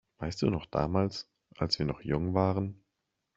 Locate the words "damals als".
0.65-1.77